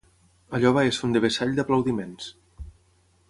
Allò 0.59 0.71
va 0.77 0.85
ésser 0.91 1.05
un 1.07 1.13
devessall 1.17 1.53
d'aplaudiments 1.59 2.31